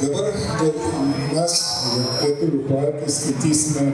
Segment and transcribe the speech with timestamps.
[0.00, 0.32] dabar
[1.32, 1.54] mes,
[2.22, 3.84] lietuvių poetai, skaitysime,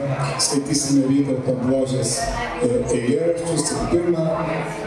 [0.45, 3.71] skaitysime Vytauto Bložės e, eilėraščius.
[3.91, 4.25] Pirmą,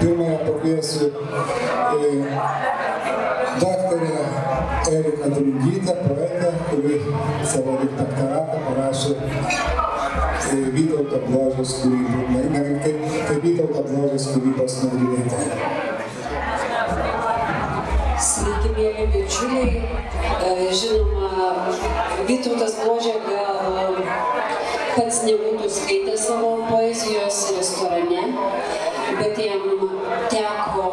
[0.00, 2.10] pirmąją pakviesiu e,
[3.62, 4.12] daktarę
[4.92, 7.00] Eriką Drungytę, poetę, kuri
[7.52, 15.84] savo doktoratą parašė e, Vytauto Bložės kūrybos, ne, kaip, kaip Vytauto Bložės kūrybos nagrinėtoja.
[18.26, 18.65] Sveiki,
[18.96, 19.82] mėly bičiuliai.
[20.46, 21.48] E, žinoma,
[22.26, 23.98] Vytautas Bložė gal
[24.96, 28.22] pats nebūtų skaitęs savo poezijos restorane,
[29.20, 29.66] bet jam
[30.32, 30.86] teko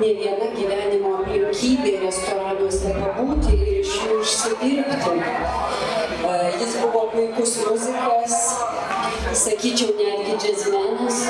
[0.00, 5.16] ne viena gyvenimo aplinkybė restoranuose pabūti ir iš jų užsidirbti.
[5.20, 8.38] E, jis buvo puikus muzikas,
[9.44, 11.20] sakyčiau, netgi džiazmenas,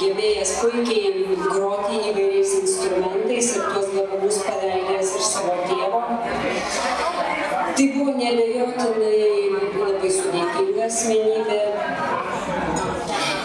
[0.00, 3.21] gebėjęs puikiai groti įvairiais instrumentais
[3.56, 6.00] ir tuos gabumus paveldėjęs iš savo tėvo.
[7.72, 9.20] Tai buvo nebejotinai
[9.78, 11.60] labai sudėtinga asmenybė.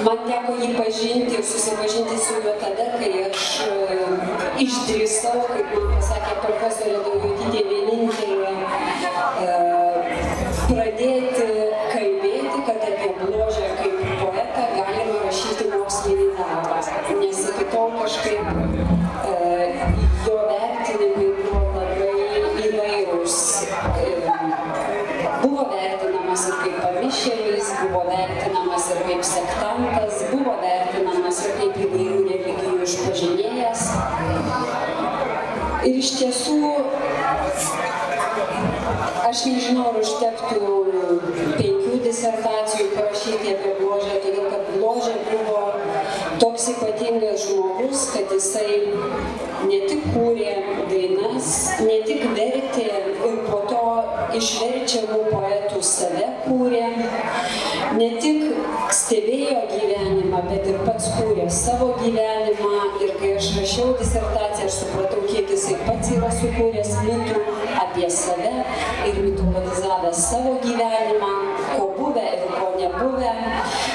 [0.06, 3.96] Man teko jį pažinti ir susipažinti su juo tada, kai aš e,
[4.66, 8.52] išdrįsau, kaip man pasakė profesorė Daujotytė vienintelė,
[9.42, 9.58] e,
[10.68, 11.48] pradėti
[11.96, 16.80] kalbėti, kad apie bložę kaip poetą galima rašyti mokslinį darbą.
[17.24, 18.97] Nes iki tol kažkaip
[35.98, 36.58] iš tiesų
[39.28, 40.60] Aš nežinau, ar užtektų
[41.58, 45.58] penkių disertacijų parašyti apie bložę, todėl kad bložė buvo
[46.40, 48.78] toks ypatingas žmogus, kad jisai
[49.68, 50.56] ne tik kūrė
[50.94, 51.52] dainas,
[51.84, 53.84] ne tik vertė ir po to
[54.40, 55.57] išverčiamų poetų
[60.50, 62.74] bet ir pats kūrė savo gyvenimą.
[63.04, 67.44] Ir kai aš rašiau disertaciją, aš supratau, kiek jisai pats yra sukūręs mitų
[67.84, 68.54] apie save
[69.10, 71.32] ir mitologizavęs savo gyvenimą,
[71.74, 73.34] ko buvę ir ko nebuvę.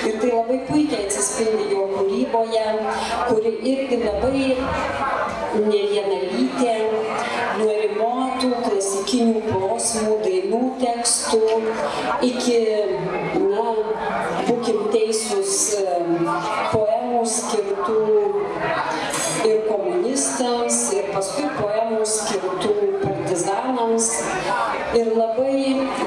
[0.09, 2.67] Ir tai labai puikiai atsispindi jo kūryboje,
[3.29, 4.47] kuri irgi labai
[5.53, 6.77] ne vienalytė,
[7.61, 11.43] nuo rimuotų klasikinių posmų, dainų tekstų
[12.29, 12.59] iki,
[14.93, 15.57] teisūs,
[16.73, 17.97] poemų skirtų
[19.49, 22.73] ir komunistams, ir paskui poemų skirtų
[23.03, 24.09] partizanams,
[24.99, 25.57] ir labai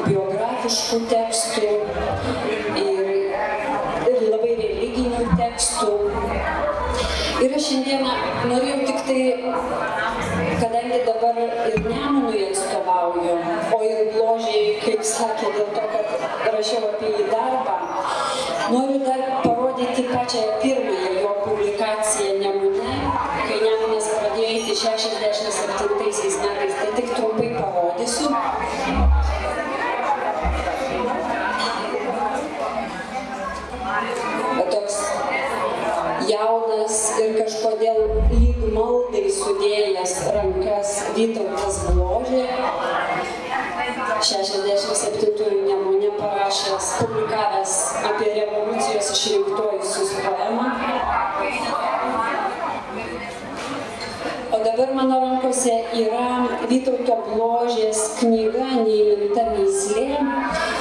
[0.05, 1.71] biografiškų tekstų,
[2.83, 3.11] ir,
[4.11, 5.91] ir labai religinių tekstų.
[7.45, 8.13] Ir aš šiandieną
[8.49, 9.21] norėjau tik tai,
[10.61, 13.35] kadangi dabar ir Nemunui atstovauju,
[15.05, 17.75] sakė, dėl to, kad rašiau apie jį darbą,
[18.73, 22.97] noriu dar parodyti pačią pirmąją jo publikaciją Nemune,
[23.47, 27.84] kai Nemunas pradėjo eiti 67 metais, tai tik trumpai parodysiu.
[46.99, 47.73] Publikavęs
[48.09, 50.65] apie revoliucijos išrinktojusius poemą.
[54.51, 55.73] O dabar mano rankose
[56.03, 60.05] yra Vytauto Bložės knyga Neįminta myslė.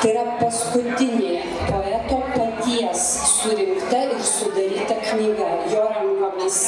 [0.00, 6.60] Tai yra paskutinė poeto paties surinkta ir sudaryta knyga, jo rankomis,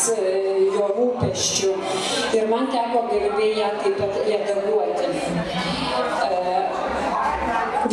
[0.77, 1.73] jo rūpeščių.
[2.39, 5.26] Ir man teko garbė ją taip pat redaguoti.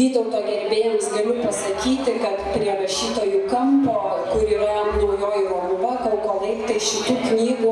[0.03, 3.93] Vytauto gerbėjams galiu pasakyti, kad prie rašytojų kampo,
[4.33, 7.71] kur yra naujoji Romuva, kaukolai, tai šitų knygų,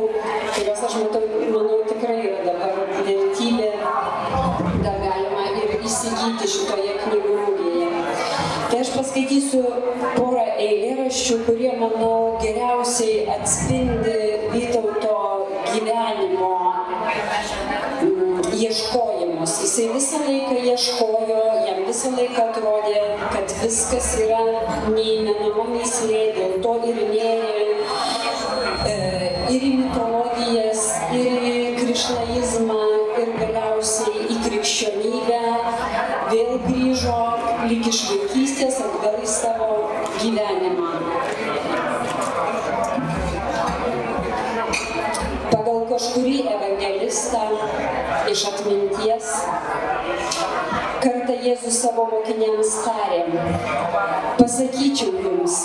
[0.56, 3.68] kurios aš matau, manau, tikrai yra dabar vertybė,
[4.86, 7.92] dar galima ir įsigyti šitoje knygų mugėje.
[8.72, 9.66] Tai aš paskaitysiu
[10.16, 14.20] porą eilėraščių, kurie, manau, geriausiai atspindi
[14.56, 15.20] Vytauto
[15.68, 16.56] gyvenimo
[18.56, 19.54] ieškojimus.
[19.64, 21.31] Jisai visą laiką ieškojo,
[22.02, 23.02] visą laiką atrodė,
[23.34, 24.40] kad viskas yra
[24.90, 27.66] neįmenama myslė, dėl to ir nėrė
[28.90, 28.96] e,
[29.54, 29.68] ir
[51.52, 53.26] Jėzus savo mokiniams tarė,
[54.38, 55.56] pasakyčiau jums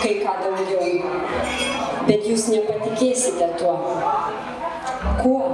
[0.00, 1.12] kai ką daugiau,
[2.08, 3.76] bet jūs nepatikėsite tuo.
[5.20, 5.44] Kuo?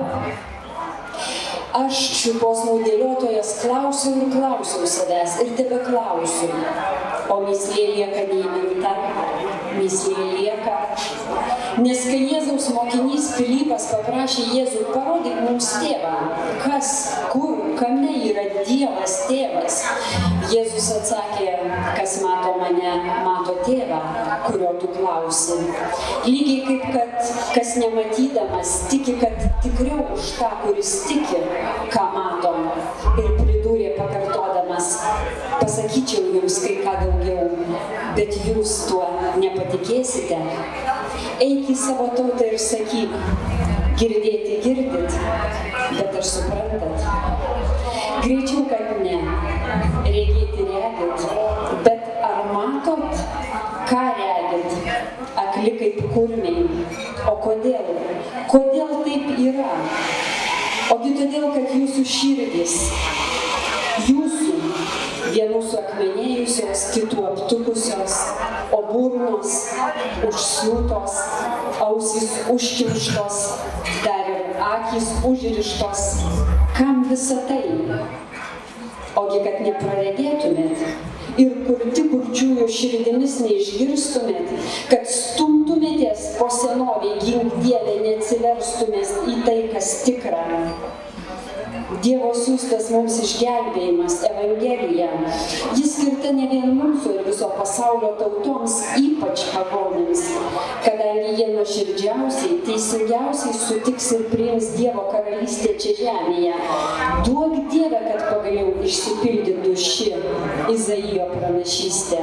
[1.76, 6.48] Aš šitos naudėliotojas klausiau ir klausiau savęs ir tebe klausiu,
[7.28, 8.96] o mislė lieka neįminta,
[9.76, 10.78] mislė lieka
[11.82, 16.12] Nes kai Jėzaus mokinys Pilypas paprašė Jėzų parodyk mums tėvą,
[16.62, 16.90] kas,
[17.32, 19.78] kur, kame yra Dievas tėvas,
[20.50, 21.50] Jėzus atsakė,
[21.96, 22.92] kas mato mane,
[23.26, 24.00] mato tėvą,
[24.46, 25.58] kurio tu klausi.
[26.26, 31.42] Lygiai kaip kad kas nematydamas tiki, kad tikriau už tą, kuris tiki,
[31.94, 32.54] ką mato.
[33.20, 34.94] Ir pridūrė pakartodamas,
[35.60, 37.50] pasakyčiau jums kai ką daugiau,
[38.18, 39.06] bet jūs tuo
[39.40, 40.40] nepatikėsite
[41.42, 43.14] eik į savo tautą ir sakyk,
[44.00, 45.18] girdėti girdit,
[45.98, 47.63] bet ar suprantat?
[48.24, 49.16] Greičiau, kad ne,
[50.06, 51.24] regėti regit,
[51.84, 53.18] bet ar matot,
[53.90, 54.86] ką regit,
[55.42, 56.62] akli kaip kurmiai.
[57.28, 57.90] O kodėl?
[58.48, 59.74] Kodėl taip yra?
[60.94, 62.78] Ogi todėl, kad jūsų širdis,
[64.08, 64.56] jūsų
[65.34, 68.18] vienų suakmenėjusios, kitų aptukusios,
[68.72, 69.60] o burnos
[70.30, 71.20] užsiūtos,
[71.90, 73.46] ausys užkimštos,
[74.00, 76.53] dar ir akys užrištos.
[76.74, 77.62] Kam visa tai?
[79.14, 80.80] Ogi, kad nepraregėtumėt
[81.38, 84.50] ir kurti kurčiųjų širdimis neišgirstumėt,
[84.90, 90.42] kad stumtumėtės po senovį gink Dievę, neatsiverstumės į tai, kas tikra
[92.02, 95.08] Dievo siūstas mums išgelbėjimas, Evangelija.
[95.76, 100.24] Jis skirta ne vien mūsų ir viso pasaulio tautoms, ypač pagonėms,
[100.86, 106.58] kadangi jie nuoširdžiausiai, teisingiausiai sutiks ir priims Dievo karalystę čia žemėje.
[107.28, 110.12] Duok Dievę, kad pagaliau išsipildytų ši
[110.74, 112.22] Izaijo pranašystė.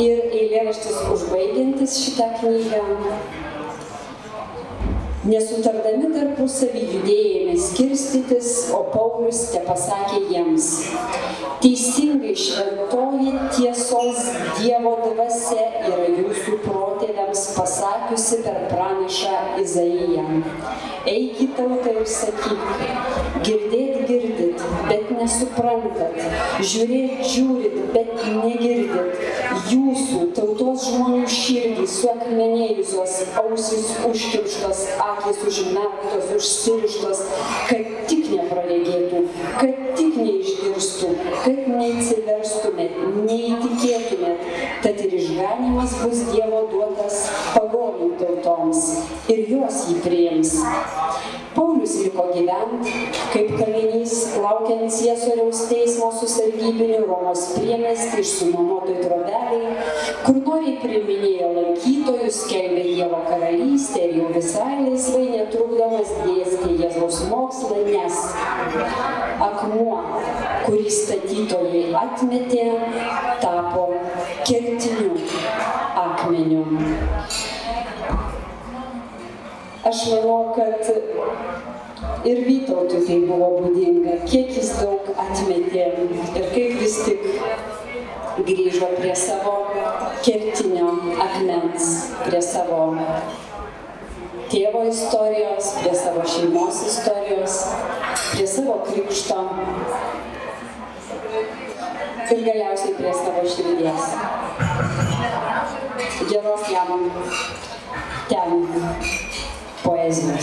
[0.00, 2.84] Ir eilėraštis užbaigiantis šitą knygą
[5.20, 10.68] Nesutardami tarpusavį judėjėme skirstytis, o Paulius te pasakė jiems,
[11.60, 14.22] teisingai šventoji tiesos
[14.56, 20.24] Dievo dvasia yra jūsų protėviams pasakiusi per pranašą Izaiją.
[21.12, 22.64] Eikit tautą ir sakyk,
[23.44, 26.16] girdėt girdit, bet nesuprantat,
[26.64, 29.39] žiūrėt žiūrit, bet negirdit.
[29.70, 37.20] Jūsų tautos žmonių širdys suakmenėjusios, ausis užkirštos, akis užmerktos, užsirištos,
[37.68, 39.22] kad tik nepraregėtų,
[39.60, 41.12] kad tik neišgirstų,
[41.44, 44.19] kad neatsiverstumėt, neįtikėtumėt,
[44.82, 48.86] tad ir išganimas bus Dievo duotas pagonių tautoms
[49.32, 50.56] ir jos jį priims.
[51.54, 52.92] Paulius liko gyventi,
[53.32, 59.72] kaip kalinys, laukiant Ciesoriaus teismo su sargybiniu Romos priemesti išsinuomotoj trobeliai,
[60.22, 67.82] kur noriai priminėjo lankytojus, skelbė Dievo karalystę ir jau visai laisvai netrukdomas dėstė Jėzaus mokslą,
[67.88, 68.22] nes
[69.50, 69.98] akmuo,
[70.68, 72.68] kurį statytojai atmetė,
[73.42, 73.88] tapo
[74.70, 75.14] kertiniu
[75.96, 76.64] akmeniu.
[79.84, 80.84] Aš manau, kad
[82.24, 85.86] ir Vytautui tai buvo būdinga, kiek jis daug atmetė
[86.36, 87.24] ir kaip vis tik
[88.46, 89.56] grįžo prie savo
[90.24, 90.92] kertinio
[91.24, 91.88] akmens,
[92.26, 92.82] prie savo
[94.52, 97.58] tėvo istorijos, prie savo šeimos istorijos,
[98.34, 99.40] prie savo krikšto
[102.30, 104.39] ir galiausiai prie savo širdies.
[106.30, 107.10] Я вас нямам
[108.28, 108.56] тяга
[109.82, 110.38] поезия.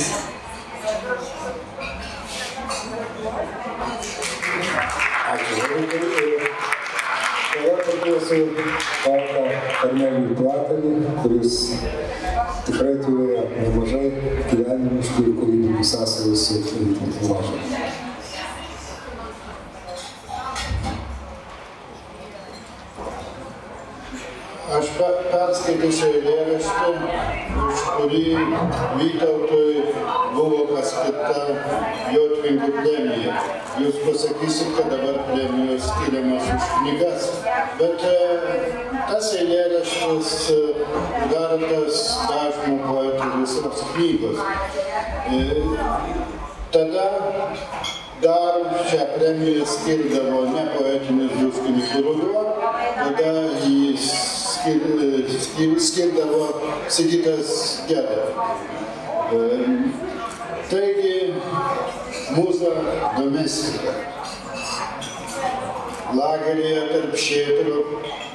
[7.53, 8.45] Първата се
[9.05, 11.71] бяха едневни плакани през
[12.65, 14.11] третия на мъже,
[14.49, 16.49] тя не ще го видим с аз и с
[17.29, 18.06] мъжа.
[24.97, 26.91] Perskaitysiu eilėraštį,
[27.67, 28.23] už kurį
[28.97, 29.83] Vytautui
[30.33, 31.43] buvo paskirta
[32.13, 33.41] Jotvingių premija.
[33.77, 37.27] Jūs pasakysit, kad dabar premijos skiriamas už knygas,
[37.81, 38.15] bet e,
[39.11, 40.59] tas eilėraštis e,
[41.33, 42.01] vertas
[42.31, 44.41] dažno poetų visos knygos.
[45.29, 45.43] E,
[46.73, 47.07] tada
[48.21, 48.55] dar
[48.89, 52.43] šią premiją skirdavo ne poetinis druskininkų ruduo,
[52.97, 53.33] tada
[55.79, 56.47] skirdavo
[56.89, 58.27] Sigitas Geda.
[60.69, 61.15] Taigi,
[62.35, 62.73] mūza
[63.17, 63.95] domestika.
[66.15, 67.81] lageryje tarp šėtrų,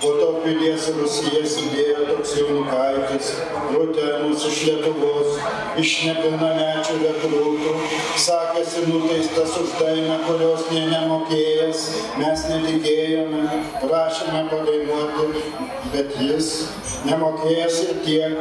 [0.03, 3.29] po to pilies Rusija sėdėjo toks jaunikaitis,
[3.71, 5.37] rutenus iš Lietuvos,
[5.79, 7.75] iš nepilnamečių rekrūtų,
[8.25, 11.85] sakėsi nuteistas už dainą, kurios nė nemokėjęs,
[12.19, 15.45] mes netikėjome, prašėme padainuoti,
[15.95, 16.51] bet jis
[17.07, 18.37] nemokėjęs ir tiek,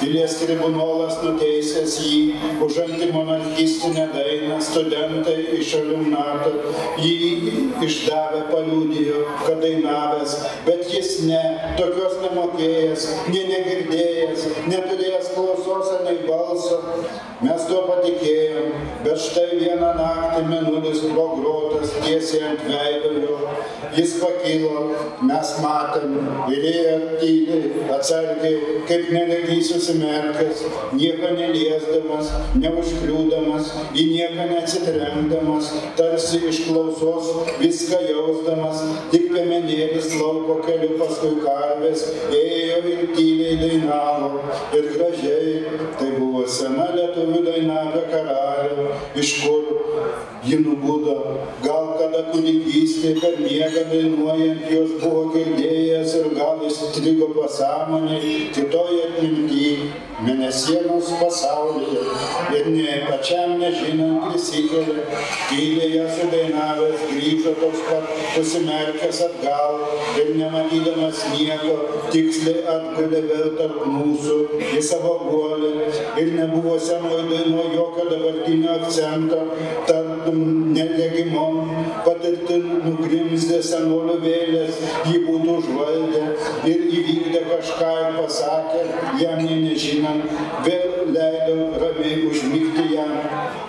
[0.00, 2.22] pilies tribunolas nuteisęs jį
[2.66, 6.54] už antimonarchistinę dainą, studentai iš aliumnato
[7.02, 10.36] jį išdavę paliudijo, kad dainavęs,
[10.66, 11.40] bet jis ne,
[11.78, 16.80] tokios nemokėjęs, nie negirdėjęs, neturėjęs klausos, nei balso.
[17.40, 18.72] Mes tuo patikėjom,
[19.04, 23.38] bet štai vieną naktį menulis pro grotas tiesiai ant veido jo.
[23.96, 24.82] Jis pakilo,
[25.26, 26.12] mes matėm
[26.52, 30.62] ir ėjo tyliai, atsargiai, kaip nelegys susimerkęs,
[30.94, 32.30] nieko neliesdamas,
[32.60, 42.04] neužkliūdamas, į nieką neatsitrenkdamas, tarsi iš klausos viską jausdamas, tik piemenėlis lauko keliu paskui karvės,
[42.34, 44.42] ėjo ir tyliai dainavo,
[44.76, 45.54] ir gražiai,
[46.00, 48.88] tai buvo sena lietuvių daina apie karalių,
[49.22, 49.62] iš kur
[50.44, 51.16] ji nubudo,
[51.64, 51.79] gal
[52.28, 59.90] kūdikystė per miegą dainuojant jos buvo girdėjęs ir gal įstrigo pasąmonėje, kitoje atmintyje,
[60.24, 62.04] mėnesienos pasaulyje.
[62.58, 65.04] Ir ne pačiam nežinant prisikėlė,
[65.50, 69.78] tyliai ją sudainavęs, grįžo toks pat susimerkęs atgal
[70.20, 71.76] ir nematydamas nieko,
[72.12, 74.38] tiksliai atgulė vėl tarp mūsų
[74.76, 75.72] į savo guolį.
[76.20, 79.40] Ir nebuvo senoji daino jokio dabartinio akcento,
[79.88, 80.40] tartum
[80.74, 81.70] nelegimom
[82.10, 86.22] patirtin nugrimzdė senolių vėlės, jį būtų užvaldę
[86.70, 88.82] ir įvykdė kažką ir pasakė,
[89.22, 90.36] jam nė nežinant,
[90.66, 93.16] vėl leido ramiai užmygti jam.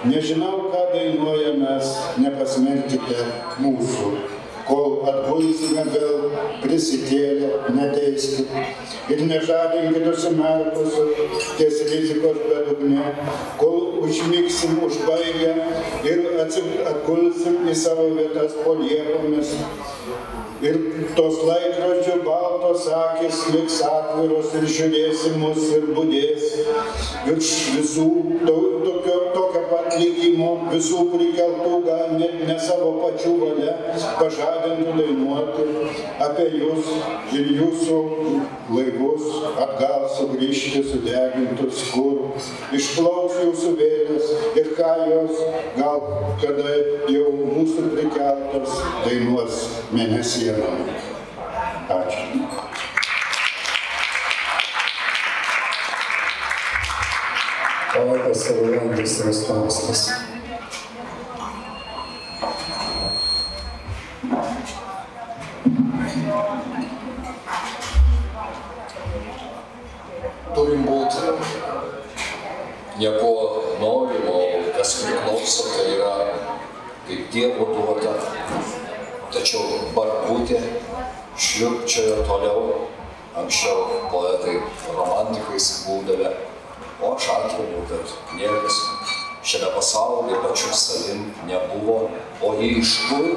[0.09, 1.95] Nežinau, ką dainuoja mes,
[2.25, 3.31] nepasmerkite
[3.61, 4.30] mūsų
[4.67, 11.05] kol atgulsime vėl prisikėlę, neteiskit ir nežadinkit užsimerkusių
[11.57, 13.11] ties rizikos bedugne,
[13.61, 15.53] kol užmygsim užbaigę
[16.11, 19.55] ir atgulsim į savo vietas po liepomis.
[20.61, 20.75] Ir
[21.17, 26.51] tos laikrodžių baltos akis liks atviros ir žiūrėsi mus ir būdės
[27.25, 28.05] virš visų
[28.45, 33.73] to, tokio, tokio pat lygimo, visų prikeltų gal net ne savo pačių valia,
[34.19, 35.65] pažadintų dainuoti
[36.27, 36.91] apie jūs
[37.39, 37.99] ir jūsų
[38.71, 39.25] laivus
[39.65, 42.37] atgal sugrįžti sudegintus, kur
[42.77, 45.41] išplauks jūsų vėlės ir ką jos
[45.79, 46.05] gal
[46.43, 46.77] kada
[47.09, 48.77] jau mūsų prikeltos
[49.07, 49.61] dainuos
[49.95, 50.83] mėnesį dienom.
[51.91, 52.25] Ačiū.
[57.91, 60.03] Poetas Rolandas Rastauskas.
[70.51, 71.35] Turim būti
[72.99, 73.31] nieko
[73.79, 74.37] norimo,
[74.77, 76.15] kas priklauso, tai yra
[77.07, 78.15] kaip Dievo duota
[79.33, 80.59] tačiau barbutė
[81.39, 82.63] šliupčiojo toliau,
[83.39, 84.59] anksčiau poetai
[84.91, 86.31] romantikais būdavę,
[87.01, 88.79] o aš atramiu, kad niekas
[89.47, 92.09] šiame pasaulyje pačiu savim nebuvo,
[92.41, 93.29] o jie iš kur,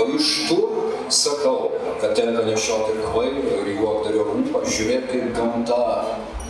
[0.00, 0.78] o iš tur,
[1.12, 5.82] sakau, kad tenka nešioti ir kvailio, ir juokdario rūpą, žiūrėk, kaip gamta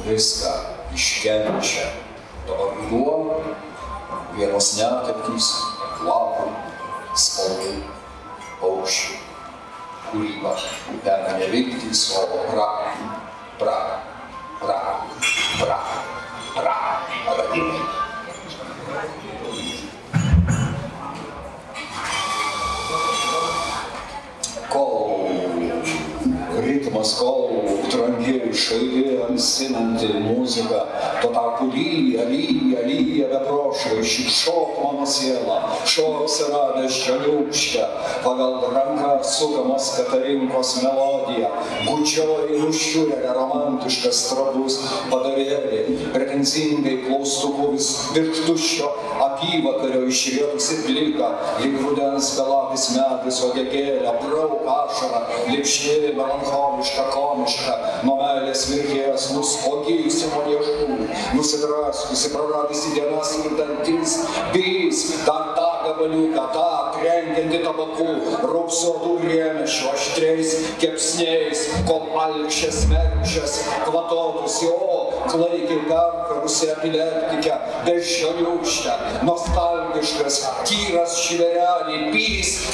[0.07, 0.55] viską
[0.97, 1.91] iškenčia.
[2.47, 3.43] Dabar ruduo,
[4.39, 5.51] vienos netektys,
[6.07, 6.49] lapų,
[7.13, 8.02] spalvų
[8.63, 9.19] Hosh,
[10.09, 10.55] Kuriba,
[11.03, 12.95] Dana Meritti, Sopra,
[13.59, 14.05] Pra,
[14.61, 15.05] Pra,
[15.59, 15.85] Pra,
[16.55, 18.03] Pra, Radimento.
[24.71, 25.12] Call
[26.93, 30.87] Kol ritmas, kol trankiai šaili ansinanti muzika,
[31.23, 35.59] tuo tarpu lyja, lyja, lyja beprošvaišiai, šok mano siela,
[35.89, 37.87] šok siradęs žaliūkštę,
[38.25, 41.49] pagal ranką sukamas Katarinkos melodija,
[41.87, 44.79] gučioji nušiurė romantiškas trabus
[45.11, 48.93] padarėlį, pretenzingai klaustukų vis virš tuščio
[49.29, 51.33] apyvakario išrietusi plika,
[51.63, 55.23] lyg rudens belapis metais odegėlė, brauk ašarą,
[55.53, 56.82] lipšni melancholiška,
[57.13, 60.97] komiška, nuo meilės mirties nuspogijusi nuo liežų,
[61.37, 64.17] nusidraskusi, praradusi dienas ir dantis,
[64.55, 68.09] bijus dar tą gabaliuką, tą krenkiantį tabaku,
[68.51, 74.79] rupsuotų rėmešių aštriais kepsniais, kol alkšės merkšės kvatotus jo,
[75.31, 78.97] klaikiai perkarusi epileptikę, beždžioniukštę,
[79.29, 82.01] nostalgiškas, tyras šverelį,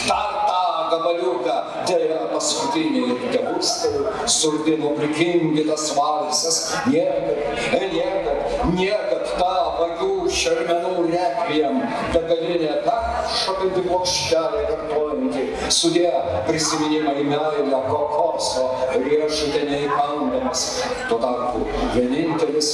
[0.09, 0.48] dar tą
[0.92, 1.57] gabaliuką,
[1.88, 7.40] dėja paskutiniai tėvustai, surdino prikinkytas valsas, niekad,
[7.73, 11.80] niekad, niekad tą vagių šermenų rekviem,
[12.14, 16.12] begalinė peršokanti plokštelė kartuojanti, sudė
[16.49, 20.64] prisiminimai meilę kokoso, riešutė neįkandamas,
[21.11, 21.64] tuo tarpu
[21.97, 22.73] vienintelis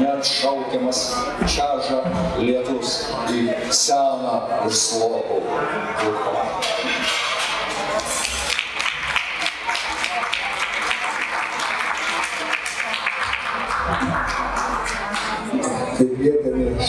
[0.00, 1.04] neatšaukiamas
[1.44, 2.02] čiaža
[2.40, 2.96] lietus
[3.34, 3.46] į
[3.84, 5.40] seną ir slopų
[6.10, 6.93] upą.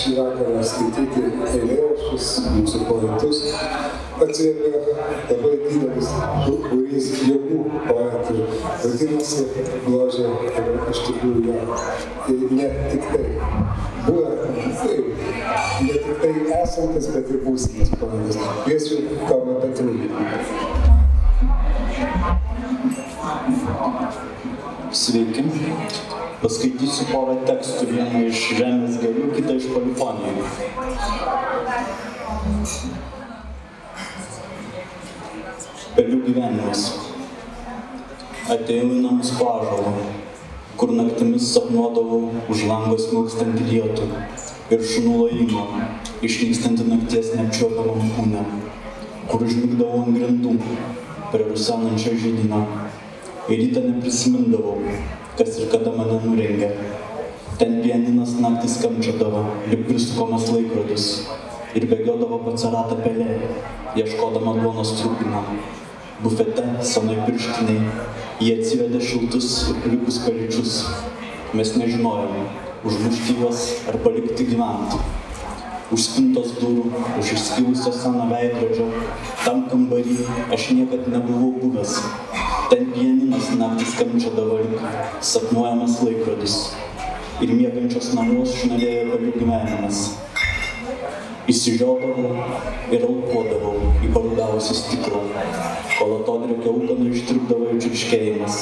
[0.05, 3.39] Šį vakarą skaityti eilėraščius, mūsų poetus,
[4.21, 4.81] atsivėrė
[5.31, 6.11] labai didelis
[6.43, 8.35] būrys jaunų poetų.
[8.83, 9.47] Vadinasi,
[9.87, 11.79] bložė yra iš tikrųjų jo.
[12.59, 13.23] Ne tik tai
[14.05, 14.29] buvę,
[14.83, 15.09] taip,
[15.87, 18.37] ne tik tai esantis, bet ir būsimas poetas.
[18.61, 20.11] Kviesiu Tomą Petrulį.
[24.95, 25.49] Sveiki.
[26.41, 30.43] Paskaitysiu porą tekstų, vieną iš Žemės gėlių, kitą iš polifonijų.
[35.95, 36.83] Pelių gyvenimas.
[38.51, 39.95] Atėjau į namus pažalą,
[40.75, 44.11] kur naktimis sapnuodavau už lango smilkstantį lietų
[44.75, 45.65] ir šunų lojimą,
[46.27, 48.43] išnykstantį nakties neapčiuopiamam kūne,
[49.31, 50.57] kur užmigdavau ant grindų
[51.31, 52.65] prie rusenančio žydinio.
[53.45, 54.81] Ir rytą neprisimindavau,
[55.37, 56.69] kas ir kada mane nurengė.
[57.59, 61.07] Ten pianinas naktį skamčiodavo, lyg prisukomas laikrodis.
[61.75, 63.39] Ir bėgiodavo pacaratą pelė,
[63.99, 65.43] ieškodama duonos trupino.
[66.23, 68.05] Bufete, senai pirštiniai,
[68.39, 70.77] jie atsivedė šiltus ir plikus paličius.
[71.55, 72.45] Mes nežinojome,
[72.87, 74.99] užmušti juos ar palikti gyventi.
[75.95, 76.87] Už spintos durų,
[77.19, 78.87] už išskilusio seno veidrodžio,
[79.43, 80.17] tam kambarį
[80.55, 81.99] aš niekad nebuvau buvęs.
[82.65, 84.79] Ten pianinas naktį skamčiodavo lyg
[85.21, 86.55] sapnuojamas laikrodis.
[87.45, 89.99] Ir miegančios namus šnarėjo palių gyvenimas.
[91.51, 92.31] Įsižiodavau
[92.95, 95.21] ir alpuodavau į parudavusią stiklą,
[95.99, 98.61] kol atodrėkio ūkanų ištrukdavo jų čiurškėjimas.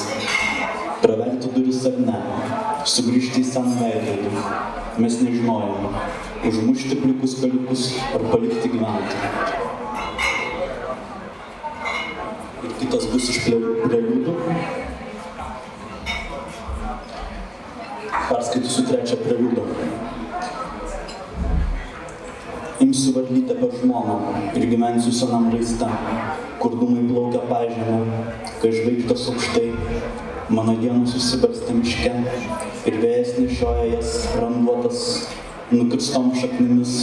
[1.00, 2.20] Praverti duris ar ne,
[2.96, 4.44] sugrįžti į seną veidrodį.
[5.00, 5.94] Mes nežinojome,
[6.50, 9.72] užmušti plikus paliukus ar palikti gyventi.
[12.84, 13.36] Ir kitas bus iš
[13.88, 14.32] preliudų.
[18.28, 19.62] Perskaitysiu trečią preliudą.
[22.84, 24.18] Imsiu varlytę per žmoną
[24.52, 25.88] ir gyvensiu senam raiste,
[26.60, 28.26] kur dūmai plaukia pažemę,
[28.60, 29.66] kai žvaigždas aukštai,
[30.52, 32.12] mano dienos susibarstė miške
[32.90, 35.06] ir vėjas nešioja jas randuotas
[35.72, 36.94] nukirstom šaknimis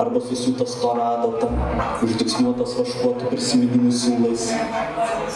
[0.00, 1.48] arba susiūtas storą adatą,
[2.04, 4.48] užtiksniuotas vaškuotų prisiminimų siūlais,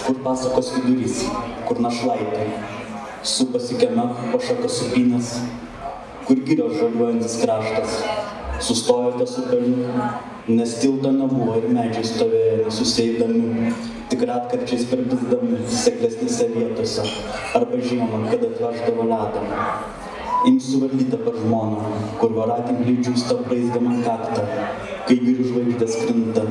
[0.04, 1.22] kur pasakos vidurys,
[1.68, 2.48] kur našlaitai,
[3.24, 5.34] supasi kieme po šaką supinės,
[6.28, 8.00] kur girios žaliuojantis kraštas,
[8.64, 9.86] sustojo ties upeliu,
[10.48, 13.72] nes tilto nebuvo ir medžiai stovėjo nesusėdami,
[14.12, 17.06] tik ratkarčiais perbizdami seklesnėse vietose,
[17.56, 19.46] arba žiemą, kada atveždavo ledą.
[20.46, 21.78] Imsiu varlytę per žmoną,
[22.20, 24.44] kur varatinkliai džiūsta praeisdama kaktą,
[25.08, 26.44] kai girių žvaigždės krinta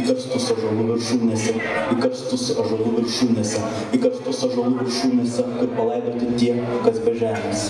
[0.00, 1.54] į karstus ažalų viršūnėse,
[1.94, 3.62] į karstus ažalų viršūnėse,
[3.94, 7.68] į karstus ažalų viršūnėse, kur palaidoti tie, kas be žemės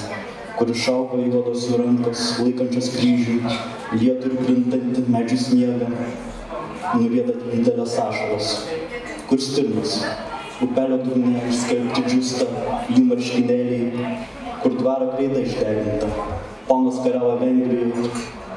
[0.59, 3.37] kur išaugo juodos jų rankos, laikančios kryžių,
[4.01, 5.91] lietų ir krintantį medžių sniegą,
[6.97, 8.49] nurieda didelės ašaros,
[9.31, 10.01] kur stirnos,
[10.65, 12.49] upelio dugne išskelbti džiūsta,
[12.91, 14.17] jų marškinėliai,
[14.69, 16.07] kur dvaro kreida išdeginta,
[16.69, 18.11] ponas kariavo Vengrijoje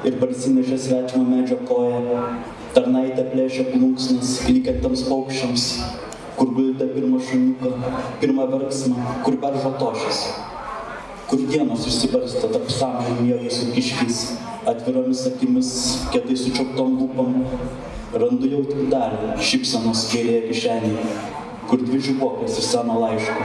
[0.04, 2.26] ir parsinešė svetimą medžio koją,
[2.76, 5.64] tarnaitė plėšė plunksnas klykiantiems paukščiams,
[6.36, 7.72] kur guldė pirmą šuniuką,
[8.20, 10.24] pirmą verksmą, kur beržo tošis
[11.32, 14.18] kur dienos išsibarsto tarp sąmonų miegų su kiškiais,
[14.68, 15.70] atviromis akimis,
[16.12, 17.38] kietai sučiauptom lūpom.
[18.12, 21.14] Randu jau tik dalį šypsenos kairėje kišenėje,
[21.72, 23.44] kur dvi žibuoklės iš seno laiško.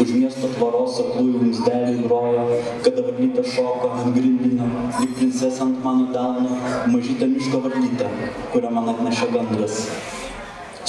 [0.00, 2.44] Už miesto tvaros aklųjų vamsdelį grojo,
[2.86, 4.68] kada varlytė šoko ant grindinio,
[5.02, 6.56] lyg princesė ant mano delno,
[6.94, 8.08] mažytė miško varlytė,
[8.54, 9.82] kurią man atnešė gandras.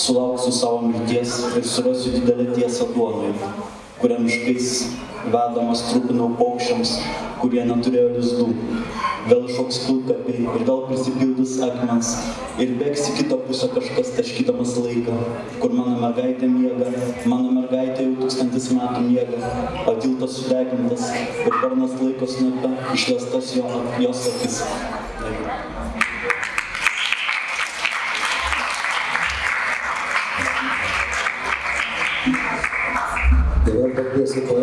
[0.06, 3.36] Sulauksiu savo mirties ir surasiu didelę tiesą duonui,
[3.99, 4.71] kurią miškais
[5.36, 6.95] vedamas trupinau paukščiams,
[7.43, 8.47] kurie neturėjo lizdų
[9.27, 12.09] vėl šoks pilkapiai ir vėl prisipildys akmens
[12.63, 15.15] ir bėgs į kitą pusę kažkas taškydamas laiką,
[15.62, 16.89] kur mano mergaitė miega,
[17.31, 19.53] mano mergaitė jau tūkstantis metų miega,
[19.88, 23.69] o tiltas sudegintas ir parnas laiko snepe išlestas jo,
[24.03, 24.59] jos akis.
[33.63, 34.62] Dabar pakviesiu kolegą.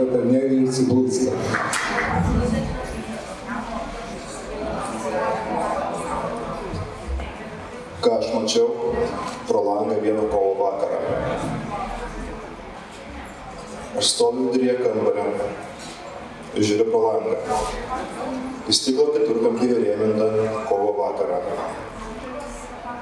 [14.00, 15.24] Aš stoviu viduryje kambario
[16.56, 17.34] ir žiūriu pro langą.
[18.64, 20.28] Į stiklo keturkampį rėmintą
[20.70, 21.40] kovo vakarą.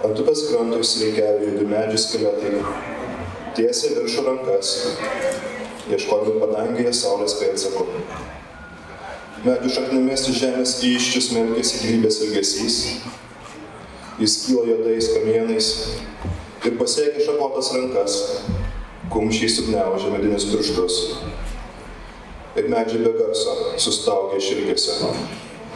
[0.08, 2.64] Ant upės kranto įsirikiavę juodi medžių skeletai,
[3.54, 4.72] tiesia viršų rankas,
[5.86, 7.86] ieškodami padangėje saulės pėdsakų.
[9.46, 12.80] Medžių šaknimis iš žemės iščius melkėsi gyvybės ilgesys,
[14.18, 15.66] Jis kyla juodais kamienais
[16.66, 18.16] ir pasiekia šakotas rankas,
[19.12, 20.96] kumščiai sugniaužia medinius pirštus.
[22.58, 24.96] Ir medžiai be garso sustaugia širgėse,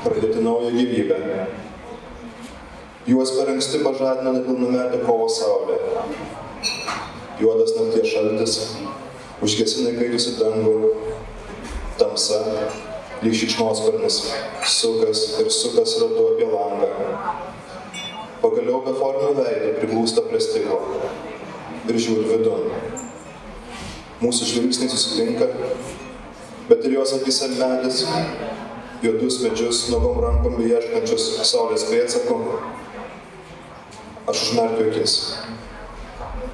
[0.02, 1.18] pradėti naują gyvybę.
[3.08, 5.78] Juos per anksti pažadina nepilnametė kovo saulė.
[7.40, 8.58] Juodas nakties šaltis
[9.42, 10.92] užgesina kaitusi dangų,
[11.98, 12.42] tamsa,
[13.22, 14.18] lyg šikšnosparnis,
[14.70, 16.92] sukas ir sukas ratu apie langą.
[18.42, 20.78] Pagaliau be formų veido priglūsta prie stiklo
[21.88, 23.10] ir žiūri vidun.
[24.22, 25.48] Mūsų žvilgsniai susitinka,
[26.68, 28.04] bet ir jos akise medis,
[29.02, 32.38] juodus medžius, nuogom rankom ieškančius saulės pėdsakų.
[34.30, 35.16] Aš užmerkiu akis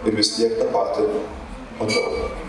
[0.08, 1.08] ir vis tiek tą patį
[1.78, 2.47] matau.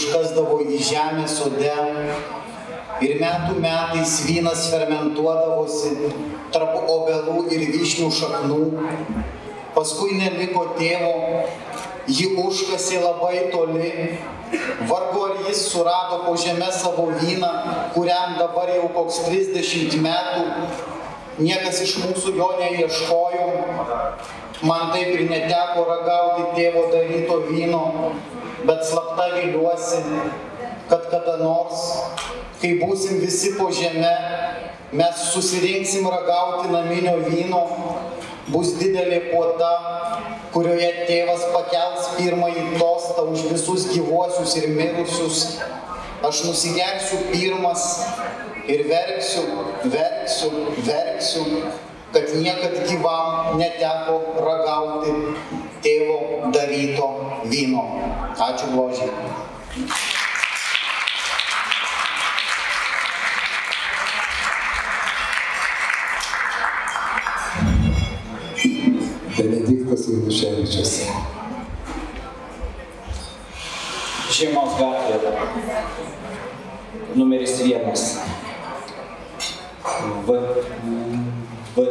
[0.00, 1.76] Užkasdavo į žemę sode.
[3.00, 6.10] Ir metų metais vynas fermentuodavosi
[6.52, 8.60] tarp obelų ir vyšnių šaknų.
[9.72, 11.44] Paskui neliko tėvo,
[12.10, 13.92] jį užkasė labai toli.
[14.90, 17.50] Vargu ar jis surado po žemę savo vyną,
[17.94, 20.44] kuriam dabar jau koks 30 metų.
[21.40, 23.46] Niekas iš mūsų jo neieškojo.
[24.66, 27.84] Man taip ir neteko ragauti tėvo daryto vyno,
[28.66, 30.02] bet slapta viliuosi,
[30.90, 31.84] kad kada nors,
[32.60, 34.12] kai būsim visi po žemę,
[34.92, 37.62] mes susirinksim ragauti naminio vyno,
[38.50, 39.70] bus didelė puota,
[40.54, 45.44] kurioje tėvas pakels pirmąjį tostą už visus gyvuosius ir mirusius.
[46.26, 47.84] Aš nusigersiu pirmas
[48.68, 49.46] ir verksiu,
[49.84, 50.50] verksiu,
[50.84, 51.44] verksiu,
[52.12, 55.14] kad niekad gyvam neteko ragauti
[55.84, 57.08] tėvo daryto
[57.46, 57.84] vyno.
[58.34, 59.14] Ačiū Bložiai.
[69.38, 70.94] Benediktas Januševičius.
[74.30, 75.30] Šeimos gatvė.
[77.14, 78.04] Numeris vienas.
[80.26, 80.36] V.
[81.76, 81.86] V.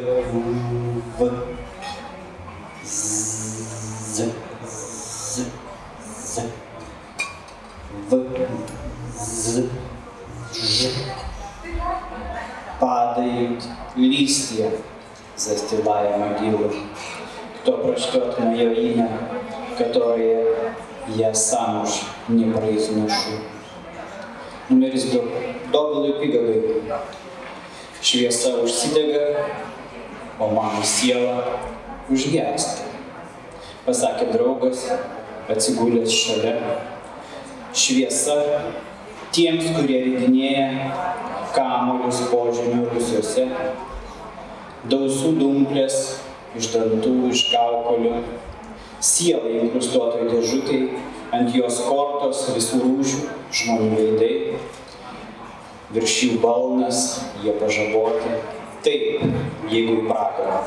[1.18, 1.32] V.
[2.84, 4.24] Z.
[4.66, 5.46] Z.
[6.04, 6.44] Z.
[8.10, 8.26] В.
[9.18, 9.64] З.
[10.54, 10.90] Ж.
[12.80, 13.64] Падают
[13.96, 14.72] листья,
[15.36, 16.72] застилая могилу.
[17.62, 19.10] Кто прочтет мое имя,
[19.78, 20.46] которое
[21.08, 21.90] я сам уж
[22.28, 23.32] не произношу.
[24.70, 25.22] Numeris 2.
[25.72, 26.84] Dobilui pigagai.
[28.02, 29.46] Šviesa užsidega,
[30.40, 31.60] o mano siela
[32.10, 32.88] užgęsta.
[33.86, 34.86] Pasakė draugas,
[35.50, 36.56] atsigulęs šalia.
[37.76, 38.38] Šviesa
[39.36, 40.92] tiems, kurie ridinėja
[41.56, 43.46] kamolius požemių rusiuose.
[44.90, 46.00] Dausų dumplės
[46.58, 48.24] iš dantų, iš kaukolių.
[49.04, 50.88] Siela inkrustuotoj dėžutėj,
[51.36, 53.20] ant jos kortos visų rūšių
[53.60, 54.34] žmonių veidai.
[55.96, 57.06] Virš jų balnas,
[57.44, 58.36] jie pažaboti.
[58.86, 59.24] Taip,
[59.71, 60.61] jeigu į pragarą.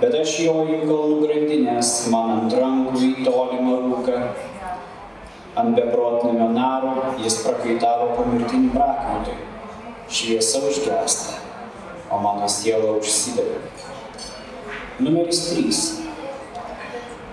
[0.00, 4.20] Bet aš joju į kalnų grandinės, man ant rankų į tolimą rūką.
[5.60, 9.36] Ant beprotnamio naro jis prakaitavo pomirtinį prakantui.
[10.10, 11.38] Šviesa užgesta,
[12.10, 13.62] o mano siela užsidega.
[14.98, 16.04] Numeris 3.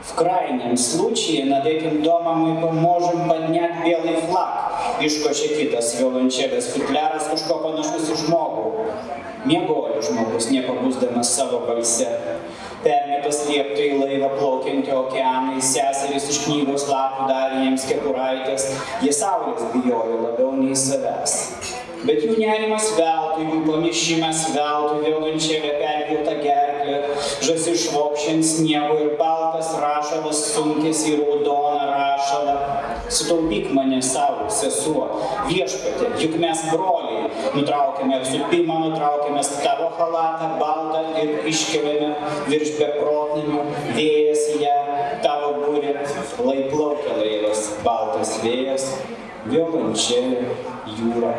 [0.01, 4.99] В крайнем случае над этим домом мы поможем поднять белый флаг.
[4.99, 8.89] Iškošė kitas violončelės futliaras kažko panašus į žmogų.
[9.46, 12.08] Miegojo žmogus, nepabūsdamas savo balse.
[12.82, 18.68] Permetas lieptų į laivą plaukiantį okeanai, seserys iš knygos lapų darė jiems kepuraitės.
[19.02, 21.36] Jie saulės bijojo labiau nei savęs.
[22.06, 26.98] Bet jų nerimas veltui, jų pamišimas veltui, violončelė perpilta gerklė,
[27.46, 32.58] žasi švokščiant sniego ir baltas rašalas sunkės į raudoną rašalą.
[33.08, 35.04] Sutaupyk mane savo, sesuo,
[35.46, 42.10] viešpatė, juk mes broliai, nutraukėme visų pirma, nutraukėme tavo halatą baltą ir iškeliame
[42.50, 43.62] virš beprotnamių,
[43.94, 44.74] vėjas ją,
[45.22, 45.94] tavo būrė,
[46.48, 48.90] lai plaukia laivas, baltas vėjas,
[49.46, 50.42] violončelė,
[50.98, 51.32] jūra,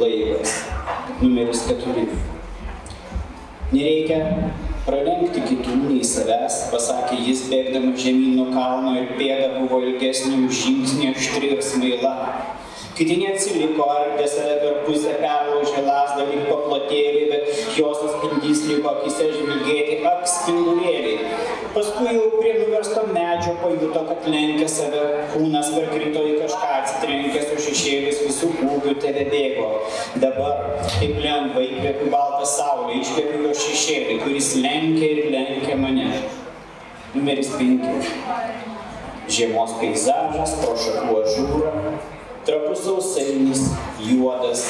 [0.00, 0.58] laivas.
[1.20, 2.08] Numeris keturi.
[3.70, 4.18] Nereikia
[4.84, 10.60] pralenkti kitų nei savęs, pasakė jis bėgdamas žemyn nuo kalno ir pėda buvo ilgesnė už
[10.66, 12.14] žingsnį aštri ir smaila.
[12.94, 19.32] Kiti neatsiliko, ardė save per pusę perlaužė lasdą lyg paplotėlį, bet jos atspindys liko akise
[19.32, 21.32] žvilgėti apspindulėliai.
[21.74, 27.58] Paskui jau prie nuversto medžio pajuto, kad lenkia save, kūnas perkrito į kažką atsitrenkęs, o
[27.64, 29.66] šešėlis visų ūgių tebe bėgo.
[30.22, 36.08] Dabar, kaip lengva, įkvėpiu baltą saulę, iškvėpiu jo šešėlį, kuris lenkia ir lenkia mane.
[37.14, 38.10] Numeris 5.
[39.34, 41.72] Žiemos peizažas, pro šakų ažūrą,
[42.44, 43.68] trapus sausainis,
[44.02, 44.66] juodas.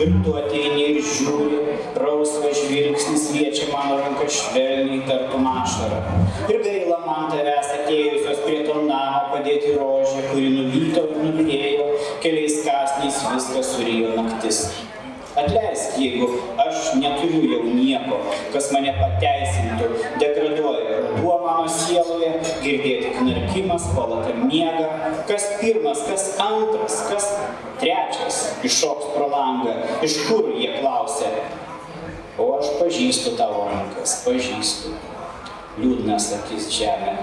[0.00, 1.58] Ir tu ateini ir žiūri,
[2.00, 6.00] rausvas žvilgsnis liečia mano ranką švelniai tartum ašarą.
[6.48, 11.90] Ir gaila man tavęs atėjusios prie to namo padėti rožę, kuri nuvyto ir nubėgo,
[12.24, 14.64] keliais kasniais viską surijo naktis.
[15.40, 16.28] Atleisk, jeigu
[16.60, 18.18] aš neturiu jau nieko,
[18.52, 19.88] kas mane pateisintų,
[20.20, 22.32] degraduoja ruduo mano sieloje,
[22.64, 24.88] girdėti knarkimas, palata miega,
[25.28, 27.28] kas pirmas, kas antras, kas
[27.80, 29.76] trečias iššoks pro langą,
[30.06, 31.32] iš kur jie klausia.
[32.40, 34.94] O aš pažįstu tavo rankas, pažįstu.
[35.80, 37.14] Liūdnas akis žemė,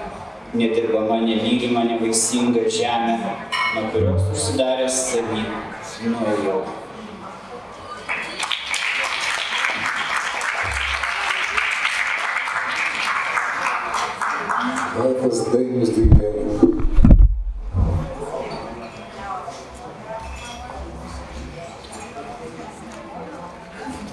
[0.57, 3.17] nedirbama, nelygima, nevaisinga žemė,
[3.75, 5.43] nuo kurios užsidaręs savy
[6.05, 6.61] nuėjau.
[14.97, 16.43] Poetas Dainius Dainėla.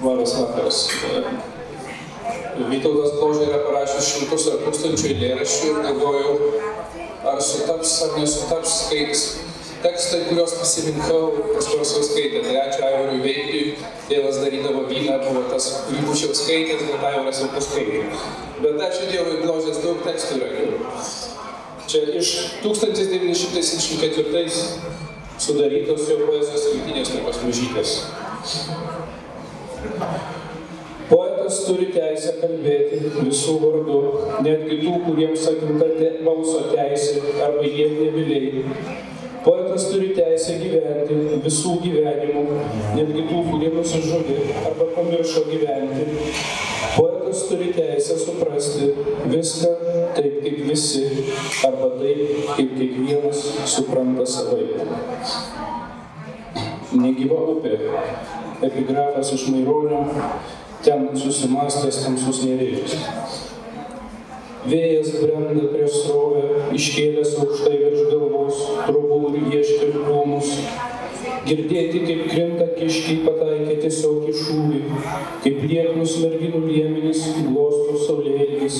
[0.05, 0.81] Labas vakaras.
[2.69, 6.35] Vytautas Bložė yra parašęs šimtus ar tūkstančių eilėraščių ir galvojau,
[7.31, 9.25] ar sutaps ar nesutaps skaitis
[9.85, 11.21] tekstai, kuriuos pasirinkau,
[11.53, 12.39] kažkas jau skaitė.
[12.45, 13.75] Tai ačiū Aivarui Veikiui,
[14.09, 17.99] tėvas darydavo vyną, buvo tas, kurį būčiau skaitęs, bet Aivaras jau paskaitė.
[18.63, 20.49] Bet ačiū Dievui, Bložės daug tekstų yra.
[21.85, 22.29] Čia iš
[22.63, 24.45] 1974
[25.37, 27.89] sudarytos jo poezijos rinktinės tokios mažytės.
[31.05, 33.97] Poetas turi teisę kalbėti visų vardu,
[34.41, 35.87] netgi tų, kuriems atimta
[36.25, 38.63] balso teisė arba jie nebiliai.
[39.45, 42.43] Poetas turi teisę gyventi visų gyvenimų,
[42.97, 46.31] netgi tų, kurie nusižudė arba pamiršo gyventi.
[46.95, 48.89] Poetas turi teisę suprasti
[49.29, 49.75] viską
[50.17, 51.03] taip, kaip visi,
[51.67, 52.23] arba taip,
[52.55, 54.81] kaip kiekvienas supranta savaip.
[56.95, 57.77] Negyva upė,
[58.65, 60.07] epigrafas iš Maironio,
[60.81, 62.97] ten susimastęs tamsus nevėjas.
[64.65, 69.04] Vėjas brenda prieš srovę, iškėlęs aukštai virš galvos, trubų
[69.35, 70.51] ir ieškė dūmus.
[71.45, 74.79] Girdėti, kaip krinta kiškiai pataikę tiesiog į šūvį,
[75.43, 78.79] kaip lieknus merginų liemenys glostų saulėlygis.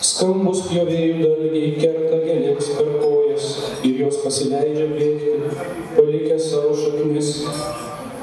[0.00, 3.50] Skambus pjovėjų dalgiai kerta gėlėms per kojas
[3.84, 5.34] ir jos pasileidžia bėgti,
[5.98, 7.34] palikę savo šaknis.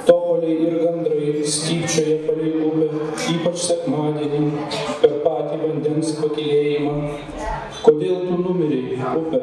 [0.07, 2.85] Topoliai ir gandrai stypčioje palei upę,
[3.33, 4.43] ypač sekmadienį,
[5.01, 6.93] per patį vandens pakilėjimą.
[7.83, 9.41] Kodėl tu numiriai, upė?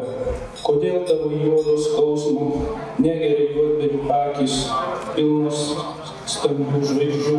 [0.64, 2.46] Kodėl tavo juodo skausmo
[3.04, 4.56] negeria juodberių akis,
[5.12, 5.60] pilnos
[6.34, 7.36] stambių žvaigždžių?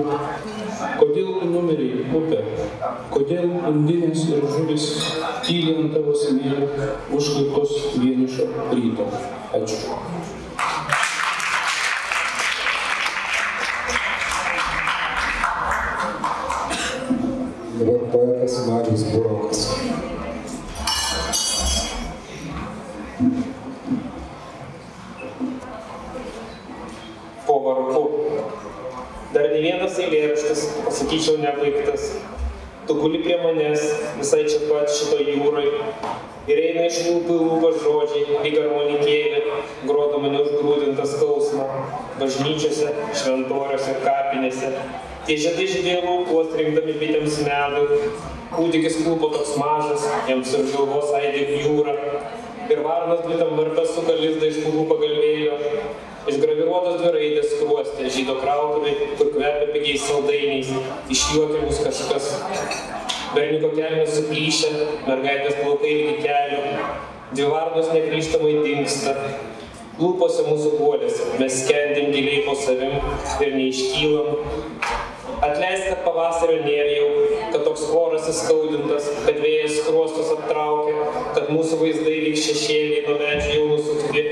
[1.02, 2.44] Kodėl tu numiriai, upė?
[3.16, 4.88] Kodėl undinės ir žuvis
[5.48, 6.70] tyli ant tavo smėlio
[7.18, 9.10] užkliptos vienišo ryto?
[9.58, 10.00] Ačiū.
[31.16, 32.20] Pasakyčiau, nebaigtas.
[32.88, 33.82] Tu guli prie manęs,
[34.20, 35.72] visai čia pat šito jūrai.
[36.46, 39.40] Ir eina iš lūpų į lūpas žodžiai, lyg harmonikėlė,
[39.90, 41.66] grodama neužgrūdintą skausmą.
[42.20, 44.70] Bažnyčiose, šventoriuose, kapinėse.
[45.26, 48.12] Tie žiedai žydėjo laukuos, rinkdami bitėms medų.
[48.54, 51.96] Kūdikis klūpo toks mažas, jiems ir galvos aidė jūra.
[52.70, 55.58] Ir varnas dvi tam varpas suka lizdą iš pūgų pagalvėjo.
[56.26, 60.72] Išgraviruotos dvi raidės skruostė, žydo krautuvai, kur kvepia pigiais saldainiais,
[61.14, 62.30] išjuokia mus kažkas.
[63.36, 64.72] Berniuko kelnes suplyšę,
[65.06, 66.88] mergaitės plaukai lygi kelių,
[67.36, 69.14] dvi varnos negrįžtamai dinksta.
[70.00, 72.98] Lūpose mūsų guolėse, mes skendim giliai po savim
[73.46, 74.34] ir neiškylam,
[75.44, 77.08] Atleisk, kad pavasario nėra jau,
[77.52, 83.52] kad toks oras įskaudintas, kad vėjas kruostus aptraukia, kad mūsų vaizdai lyg šešėliai nuo medžių
[83.58, 84.24] jau nusukti,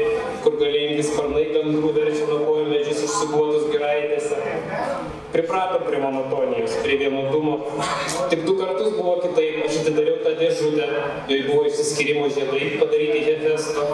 [0.43, 4.39] kur galingi sparnai gandrų verčia nuo kojų medžius užsibuotus giraitėse.
[5.33, 7.55] Priprato prie monotonijos, prie vienodumo.
[8.29, 10.89] Tik du kartus buvo kitaip, aš atidariau tą dėžutę,
[11.31, 13.87] joje buvo išsiskirimo žiedai padaryti Hefesto.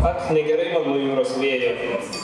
[0.00, 1.76] Ak, negerai man nuo jūros vėjo,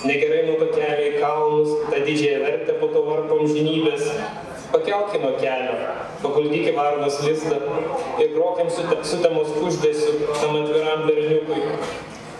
[0.08, 4.08] negerai nuo to kelio į kalnus, tą didžiąją vertę po to varpo amžinybės.
[4.72, 5.76] Pakelki nuo kelio,
[6.24, 7.60] paguldyki varnos lizdą
[8.18, 11.62] ir grokiam sutemos kuždėsiu tam atviram berniukui.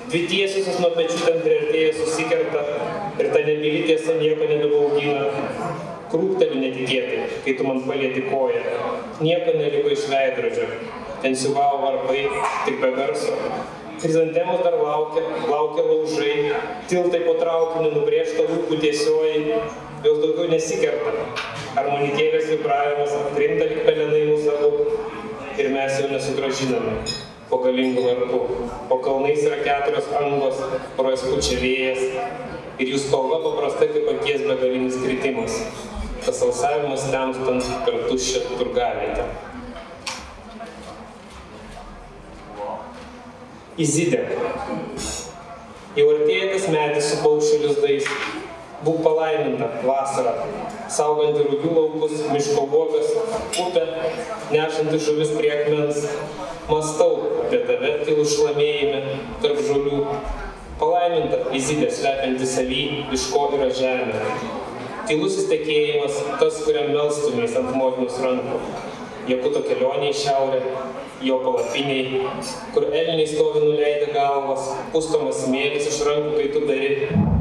[0.07, 2.61] Dvi tiesiosios nuo pečių ten priartėję susikerta
[3.19, 5.25] ir ta nebyli tiesa nieko nebebaugina
[6.13, 8.63] krūpteli netikėtai, kai tu man palėti koją.
[9.19, 10.69] Nieko neliko iš veidrodžio.
[11.25, 12.23] Ten siuvavo varpai,
[12.69, 13.35] tik be garso.
[13.99, 16.39] Krizantemos dar laukia, laukia laužai,
[16.87, 19.61] tiltai po traukiniu nubrėžta lūpų tiesioji,
[20.07, 21.17] jos daugiau nesikerta.
[21.75, 24.91] Harmonikėlės vibravimas atkrinta lyg pelenai mūsų abu
[25.59, 27.01] ir mes jau nesugražiname
[27.51, 28.41] po galingų varpų.
[28.91, 30.63] Po kalnais yra keturios angos,
[31.13, 32.03] jas pučia vėjas
[32.77, 35.61] ir jų spalva paprasta kaip akies begalinis kritimas
[36.27, 39.27] tas alsavimas temstant per tuščią turgavietę.
[43.85, 44.25] Izidė.
[45.97, 48.11] Jau artėja tas medis su paukščių lizdais.
[48.87, 50.35] Būk palaiminta vasara,
[50.93, 53.15] sauganti rūgių laukus, miško vogas,
[53.63, 53.87] upę,
[54.51, 56.03] nešanti žuvis prie akmens.
[56.67, 59.01] Mastau apie tave tylų šlamėjime
[59.43, 60.01] tarp žolių.
[60.81, 62.81] Palaiminta Izidė slepianti savy,
[63.15, 64.19] iš ko yra žemė.
[65.07, 68.59] Tylusis tekėjimas, tas, kuriam melstumės ant motinos rankų.
[69.31, 70.59] Jakuto kelionė į šiaurę,
[71.29, 72.21] jo palapiniai,
[72.75, 76.93] kur elniai stovi nuleidę galvas, pustomas smėlis iš rankų, kai tu dari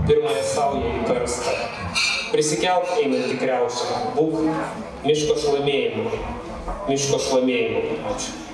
[0.05, 1.57] pirmąją saują į karstą.
[2.29, 4.41] Prisikelk einant į kreušę, būk
[5.09, 6.09] miško šlamėjimu.
[6.93, 8.01] Miško šlamėjimu.
[8.13, 8.44] Ačiū.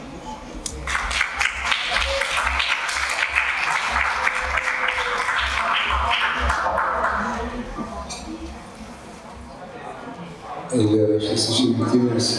[10.75, 12.29] Eilėraštis išimtinis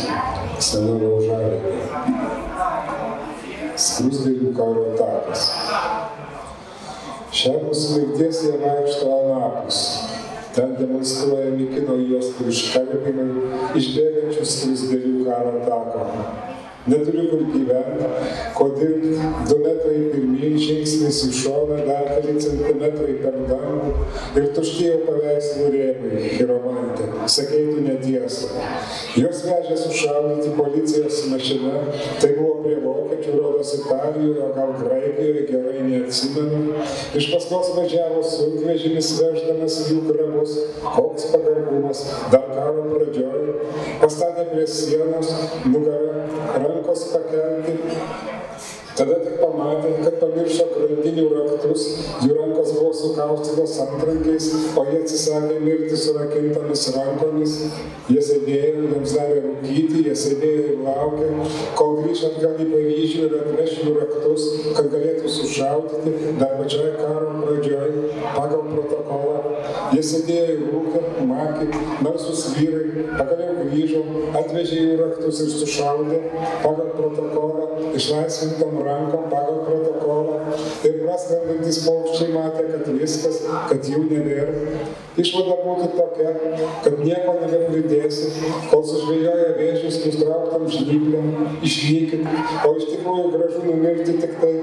[0.63, 1.73] sena laužavietė.
[3.83, 5.47] Skrusdėlių karo takas.
[7.33, 9.83] Šią mūsų mirties jie vaikšto anapus.
[10.53, 13.29] Ten demonstruojami kino juostų iškarpimai
[13.81, 16.52] išbėgančių skrusdėlių karo tako
[16.87, 18.09] neturiu kur gyventi,
[18.57, 18.95] kodėl
[19.47, 23.93] du metrai pirmyn žingsnis į šoną, dar keli centimetrai per dangų.
[24.39, 28.51] Ir tuštėjo paveikslų rėmai, chiromantė, sakei tu netiesą.
[29.21, 31.85] Jos vežė sušaudyti policijos mašina,
[32.23, 36.81] tai buvo prie vokiečių, rodos Italijoje, gal Graikijoje, gerai neatsimenu.
[37.19, 43.57] Iš paskos važiavo sunkvežimis veždamas jų krabus, koks pagarbumas, dar karo pradžioje,
[44.03, 45.31] pastatė prie sienos,
[45.69, 46.23] nugarą,
[46.73, 47.79] rankos pakelti.
[48.93, 51.85] Tada tik pamatė, kad pamiršo krantinių raktus,
[52.21, 57.55] jų rankos buvo sukaustytos antrankiais, o jie atsisakė mirti su rakintomis rankomis.
[58.13, 61.31] Jie sėdėjo, jiems davė rūkyti, jie sėdėjo ir laukė,
[61.79, 67.33] kol grįž atgal į Paryžių ir atveš jų raktus, kad galėtų sušaudyti dar pačioj karo
[67.41, 67.97] pradžioj
[68.37, 69.32] pagal protokolą.
[69.93, 71.67] Jie sėdėjo ir rūkė, makė,
[72.05, 74.01] narsus vyrai, pagaliau grįžo,
[74.41, 76.21] atvežė jų raktus ir sušaudė
[76.63, 77.67] pagal protokolą,
[77.99, 80.39] išlaisvintom rankom pagal protokolą
[80.89, 84.89] ir praskrendantys paukščiai matė, kad viskas, kad jų nebėra.
[85.13, 86.31] Išvada būtų tokia,
[86.85, 88.31] kad nieko nebepridėsi,
[88.71, 91.27] kol sužvėjoja vėžius nustrauktam žnyplėm,
[91.69, 92.25] išnykit,
[92.65, 94.55] o iš tikrųjų gražu numirti tik tai,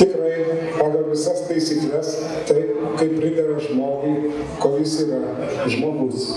[0.00, 0.32] tikrai
[0.78, 2.14] pagal visas taisyklės,
[2.48, 4.32] taip kaip pridera žmogui,
[4.62, 5.20] kol jis yra
[5.68, 6.30] žmogus.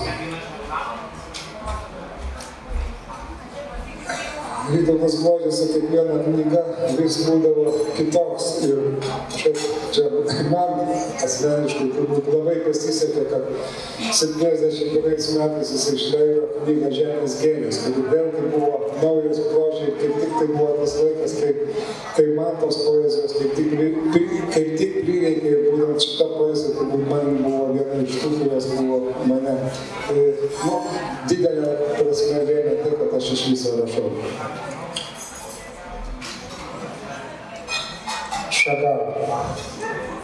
[4.68, 6.64] Vytautas Bložės su kiekviena knyga
[6.98, 8.48] vis būdavo kitoks.
[8.68, 8.82] Ir
[9.32, 9.52] čia,
[9.96, 10.08] čia
[10.52, 10.82] man
[11.24, 13.48] asmeniškai turbūt labai pasisekė, kad
[14.20, 20.48] 71 metais jis išleido knygą Žemės gėlės, kuri vėlgi buvo naujas Bložė, kaip tik tai
[20.52, 21.54] buvo tas laikas, kai,
[22.18, 23.74] kai man tos poezijos kaip tik,
[24.54, 29.00] kaip tik prireikė ir būtent šita poezija turbūt man buvo viena iš tų, kurios buvo
[29.30, 29.58] mane
[30.12, 30.28] e,
[30.66, 30.80] nu,
[31.32, 34.57] didelė prasme lėmė tai, kad aš iš viso rašau.
[38.68, 38.98] 在这儿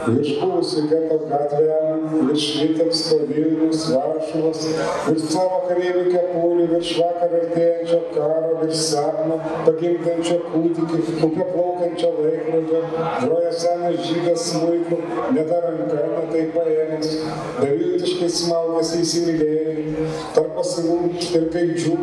[0.07, 4.65] virš buvusių geto gatvelių, virš Vitebsko, Vilnius, Varšuvos,
[5.07, 12.81] virš savo kareivių kepurių, virš vakar artėjančio karo, virš sapno, pagimdančio kūdikį, upė plaukiančio laikrodžio,
[13.23, 14.99] groja senas žydas smulkų,
[15.37, 16.01] neta ranka,
[16.33, 17.15] netai paėmęs,
[17.61, 20.99] beviltiškai smaugęs įsimylėjimui, tarp pasilų
[21.39, 21.97] ir kaidžių,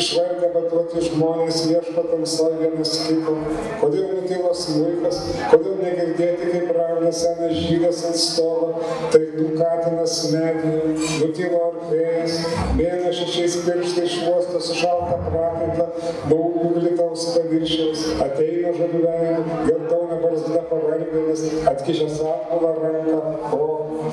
[0.00, 3.36] išvargę batuoti žmonės ieško tamsoje vienas kito,
[3.82, 5.22] kodėl nutilo smulkas,
[5.52, 8.80] kodėl negirdėti, kaip raugia senas senas žydas ant stogo,
[9.10, 10.72] tai du katinas medį,
[11.20, 12.38] nutilo orfėjas,
[12.78, 15.88] mėna šešiais pirštais šuosto sušaltą prakaitą,
[16.30, 23.20] nuo uglitaus paviršiaus, ateina veidų, geltona barzda pavargėlis, atkišęs apulą ranką,
[23.58, 23.62] o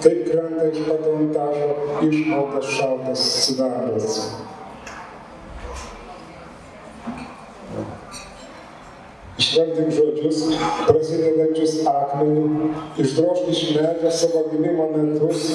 [0.04, 4.24] taip krenta iš patontažo išmaltas šaltas sidabras.
[9.40, 10.40] Išvardink žodžius,
[10.84, 15.46] prasidedančius akmeniu, išdrošk iš medžio savo gimimo metus,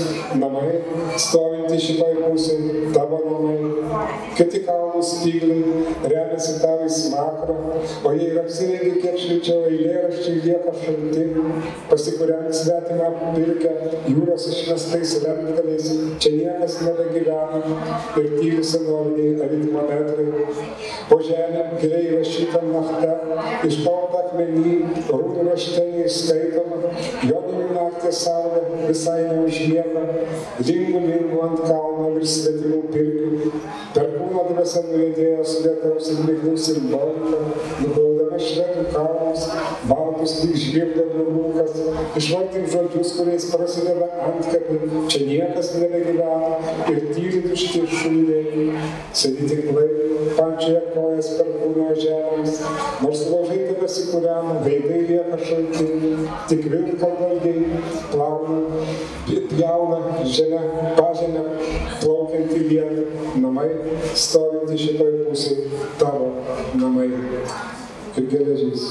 [0.40, 0.78] namai,
[1.20, 4.06] stovinti šitoj pusėje, tavo namai,
[4.38, 5.82] kiti kalnų spygliai,
[6.14, 7.58] remiasi tavo į smakrą,
[8.08, 11.26] o jei ir apsirengi kiek šilčiau, eilėraščiai lieka šalti,
[11.92, 13.74] pasikuriant svetimą pirkę,
[14.08, 15.92] jūros išmestais lemtkaliais,
[16.24, 17.60] čia niekas nebegyvena
[18.22, 20.30] ir tyli senoviniai aritmometrai.
[21.12, 23.12] Po žemę giliai rašyta nakta,
[23.74, 24.74] iškalta akmenį,
[25.10, 26.80] rūdų rašteniai skaitoma,
[27.26, 30.04] joninių naktį saulė visai neužmiega,
[30.62, 33.62] lingų lingų ant kalno virš svetimų pirkių,
[33.96, 37.42] per kūno dvasia nuėdėjo su lietaus ir miglus ir balta,
[37.80, 39.46] nugaudama švedų kalnus,
[39.90, 41.78] baltus lyg žvirdo draugukas,
[42.20, 46.60] išvardink žodžius, kuriais prasideda antkapiai, čia niekas nebegyvena
[46.92, 49.88] ir tyri tušti šuliniai, sėdi tinklai,
[50.38, 52.60] pančioje kojas per kūno žemės,
[53.04, 53.24] nors
[53.64, 57.80] laužai tebesikūrena, veidai lieka šalti, tik vilkalvalgiai
[58.12, 58.60] plauna,
[59.26, 61.44] pjauna žemę, pažemę,
[62.02, 63.04] plaukiantį lietų,
[63.40, 63.68] namai
[64.14, 66.32] stovinti šitoj pusėje, tavo
[66.74, 67.08] namai
[68.16, 68.90] ir geležys.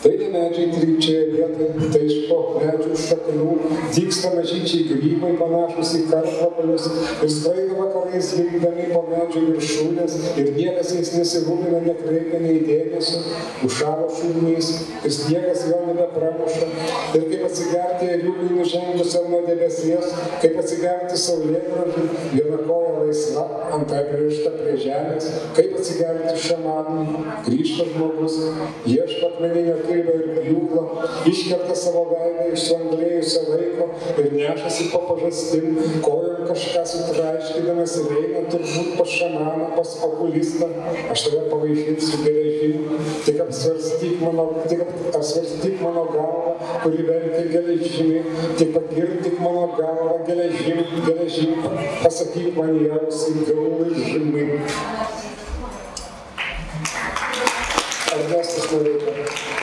[0.00, 3.48] Tai ne medžiai trypčioje vietoje, tai iš po medžių šaknų.
[3.92, 6.86] Dyksta mažyčiai grybai panašus į karkvapalius
[7.20, 10.14] ir skraido vakarais linkdami po medžių viršūnės.
[10.40, 13.20] Ir niekas jais nesirūpina, nekreipia nei dėmesio,
[13.68, 14.70] užšalo šūnys
[15.04, 16.70] ir sniegas vėl nebepramuša.
[17.18, 23.44] Ir kaip atsigerti eriukui nužengusiam nuo debesies, kaip atsigerti saulėgražį, viena koja laisva,
[23.76, 25.28] antra pririšta prie žemės,
[25.58, 28.40] kaip atsigerti šamanui, grįžta žmogus,
[28.88, 30.82] ieško akmeninio kirvio ir pjūklo,
[31.30, 33.88] iškerta savo veidą iš suanglėjusio laiko
[34.22, 40.70] ir nešasi po pažastim, kojom kažką sutraiškydamas ir eina turbūt pas šamaną, pas okulistą,
[41.14, 42.86] aš tave pavaišinsiu geležim,
[43.26, 48.22] tik apsvarstyk mano, tik apsvarstyk mano galvą, kuri verkia geležimi,
[48.60, 51.56] tik pagirdik mano galvą geležim, geležim,
[52.04, 54.48] pasakyk man jausiai galvai žymai.
[58.12, 59.59] Ernestas Noreika.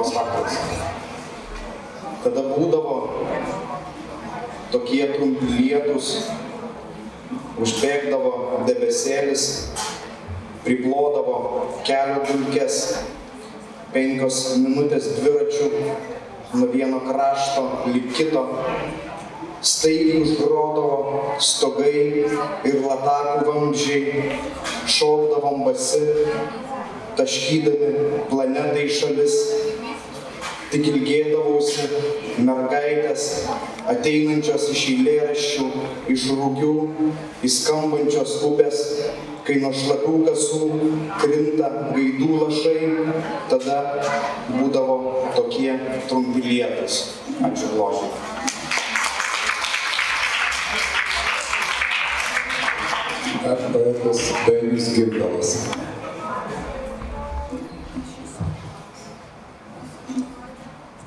[0.00, 0.54] Labas vakaras.
[2.24, 2.94] Kada būdavo
[4.72, 6.06] tokie trumpi lietus,
[7.60, 9.44] užbėgdavo debesėlis,
[10.64, 11.36] priplodavo
[11.84, 12.78] kelio dulkes,
[13.92, 15.68] penkios minutės dviračių
[16.54, 18.46] nuo vieno krašto lik kito,
[19.60, 24.30] staigiai užgrodavo stogai ir latakų vamzdžiai,
[24.96, 26.06] šokdavom basi,
[27.20, 29.36] taškydami planetą į šalis,
[30.70, 31.86] tik ilgėdavausi
[32.46, 33.24] mergaitės
[33.90, 35.66] ateinančios iš eilėraščių,
[36.14, 36.74] iš rūgių,
[37.48, 38.82] įskambančios upės,
[39.46, 40.68] kai nuo šlapių kasų
[41.22, 42.90] krinta gaidų lašai,
[43.50, 43.80] tada
[44.52, 45.00] būdavo
[45.34, 45.74] tokie
[46.06, 47.02] trumpi lietus.
[47.50, 48.12] Ačiū Ložiai.
[53.50, 55.79] Ar poetas Dainius Girgalas.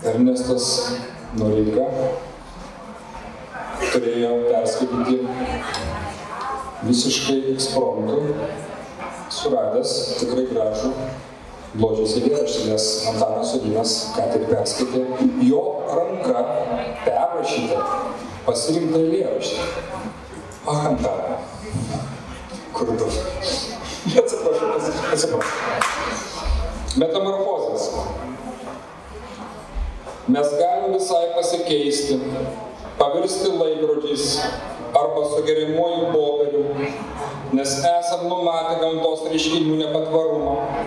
[0.03, 0.65] Ernestas
[1.39, 1.85] Noreika
[3.93, 5.19] turėjo perskaityti
[6.83, 8.17] visiškai ekspromtu,
[9.31, 10.91] suradęs tikrai gražų
[11.77, 15.05] bložės eilėraštį, nes Antanas Sodinas ką tik perskaitė
[15.47, 16.43] jo ranka
[17.07, 17.79] perrašytą
[18.49, 19.69] pasirinktą eilėraštį.
[20.67, 21.39] Ach, Antanai,
[22.75, 23.07] kur tu?
[24.19, 24.75] Atsiprašau,
[25.15, 25.43] atsiprašau.
[26.99, 27.62] Metamorfozės.
[30.27, 32.15] Mes galime visai pasikeisti,
[32.97, 34.39] pavirsti laikrodžiais
[34.95, 36.63] arba sugeriamuoju popieriu,
[37.51, 40.85] nes esam numatę gamtos reiškinių nepatvarumą.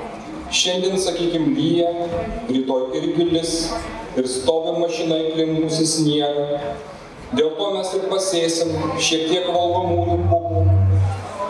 [0.49, 1.91] Šiandien, sakykim, lyja,
[2.49, 3.53] rytoj irgi lis
[4.17, 6.73] ir stovi mašina įklimpusi sniegą.
[7.37, 10.65] Dėl to mes ir pasėsim šiek tiek valgomųjų pupų.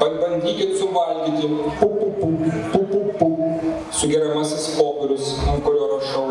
[0.01, 2.86] Pabandykit suvalgyti pupupu, pupupu,
[4.07, 6.27] sugeriamasis popierius, ant kurio rašau.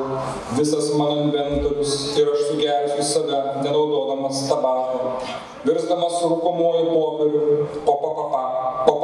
[0.56, 5.18] Visas mano inventorius ir aš sugersiu į save, nenaudodamas tabako,
[5.68, 8.44] virsdamas rūkomuoju popieriu, popapapa,
[8.88, 8.95] popapapa,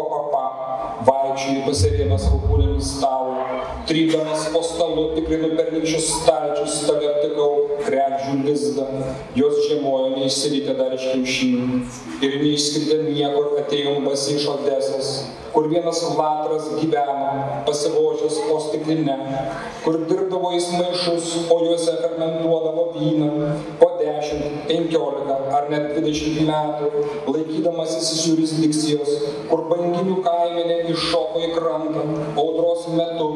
[1.41, 3.45] vaikščioju pasirėmęs alkūnėmis stalą,
[3.89, 8.87] trypdamas po stalu tikrinu pernykščius stalčius, stale aptikau krekžių lizdą,
[9.35, 11.81] jos žiemojo neišsiritę dar iš kiaušinių.
[12.21, 15.13] Ir neišskridę niekur atėjom basi iš Odesos,
[15.53, 19.17] kur vienas latras gyveno, pasivožęs po stiklinę,
[19.83, 23.31] kur dirbdavo jis maišus, o juose fermentuodavo vyną
[23.81, 26.91] po 10, 15 ar net 20 metų,
[27.27, 29.11] laikydamasis jurisdikcijos,
[29.49, 32.03] kur banginių kaimenė iššoko į krantą,
[32.39, 33.27] audros metu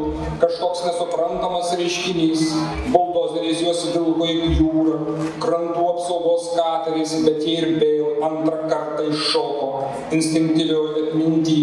[0.42, 2.46] kažkoks nesuprantamas reiškinys,
[2.94, 5.00] buldozeriais juos vilko į jūrą,
[5.44, 9.70] krantų apsaugos kateriais, bet jie ir vėl antrą kartą iššoko,
[10.16, 11.58] instinktyvioj atminty,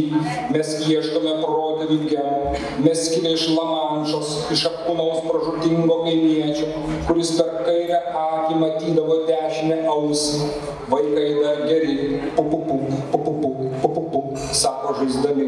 [0.54, 2.52] mes ieškome protėvių genų,
[2.86, 6.68] mes kilę iš Lamanšos, iš apkūnaus pražutingo kaimiečio,
[7.08, 10.52] kuris per kairę akį matydavo dešinę ausį.
[10.92, 12.80] Vaikai dar geri, pupupu,
[13.12, 13.51] pupupu,
[14.52, 15.46] sako žaisdami.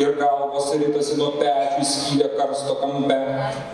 [0.00, 3.18] Ir galvos ritasi nuo pečių skylę karsto kampe,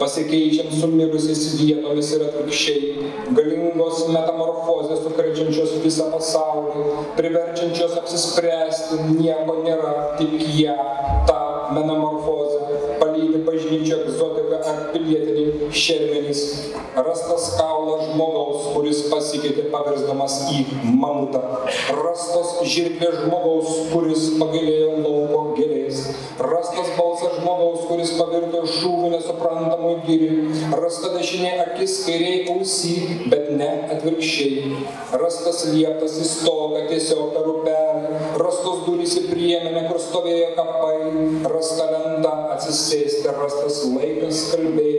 [0.00, 3.10] pasikeičiam su mirusiais vietomis ir atvirkščiai.
[3.36, 6.86] Galingos metamorfozės sukrečiančios visą pasaulį,
[7.18, 10.76] priverčiančios apsispręsti, nieko nėra, tik ją,
[11.28, 11.40] tą
[11.76, 12.35] metamorfozę,
[15.06, 16.42] pilietiniai šermenys.
[16.96, 20.64] Rastas kaulas žmogaus, kuris pasikeitė pavirsdamas į
[20.96, 21.42] mamutą.
[22.00, 26.06] Rastos žirklės žmogaus, kuris pagailėjo lauko gėlės.
[26.40, 30.38] Rastas balsas žmogaus, kuris pavirto šūvių nesuprantamų girių.
[30.80, 32.96] Rasta dešinė akis kairiai ausy,
[33.32, 34.82] bet ne atvirkščiai.
[35.20, 38.22] Rastas lieptas į stogą tiesiog per upelį.
[38.40, 40.96] Rastos durys į priemenę, kur stovėjo kapai.
[41.52, 44.95] Rasta lenta atsisėsti, rastas laikas kalbėti.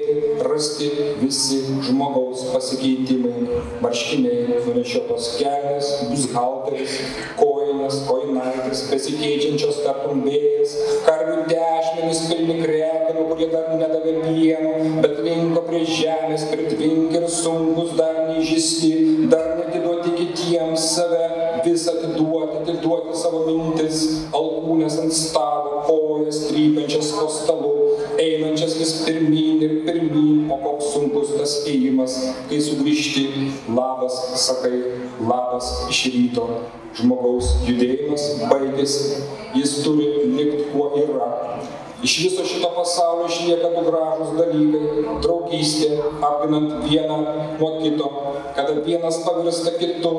[0.48, 0.90] Rasti
[1.22, 3.48] visi žmogaus pasikeitimai.
[3.84, 6.98] Marškiniai, nunešiotos kelnes, buzhalteris,
[7.40, 10.76] kojinas, koinaitis, besikeičiančios tartum vėjas,
[11.08, 13.97] karvių dešmenis pilni krekenų, kurie dar nedavė
[35.58, 36.48] labas iš ryto.
[36.98, 39.22] Žmogaus judėjimas baigėsi,
[39.54, 41.60] jis turi likti kuo yra.
[42.06, 47.18] Iš viso šito pasaulio išlieka du gražus dalykai- draugystė, apginant vieną
[47.60, 48.10] nuo kito,
[48.56, 50.12] kada vienas pavirsta kitu,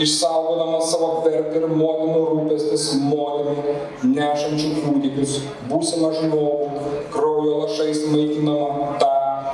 [0.00, 3.76] išsaugodamas savo vertę ir motinų rūpestis motinų,
[4.16, 6.70] nešančių kūdikius, būsimą žmogų,
[7.12, 8.96] kraujo lašais maitinamą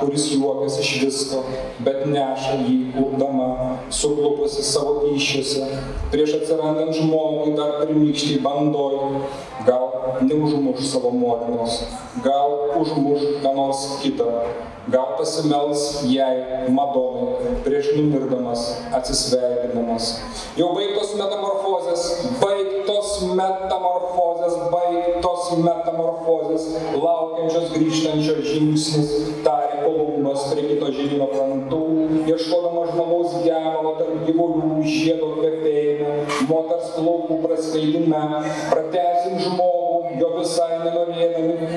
[0.03, 1.41] kuris juokiasi iš visko,
[1.85, 5.63] bet neša jį kurdama, suklupusi savo iššiose,
[6.11, 8.99] prieš atsirandant žmogui dar pirmykščiai bandoj,
[9.67, 11.79] gal neužmuš savo motinos,
[12.25, 14.27] gal užmuš ką nors kitą,
[14.91, 18.65] gal pasimels jai Madonai prieš numirdamas,
[18.99, 20.17] atsisveikinamas.
[20.59, 22.03] Jau baigtos metamorfozės,
[22.43, 25.12] baigtos metamorfozės, baigtos
[25.61, 29.11] metamorfozės, laukiančios grįžtančio žingsnis,
[29.45, 31.81] tarė Kolumbas prie kito žemyno krantų,
[32.31, 36.15] ieškodama žmogaus gemalo tarp gyvulių žiedo kvepėjime,
[36.49, 38.23] moters plaukų praskaidime,
[38.71, 41.73] pratesim žmogų, jo visai nenorėdami,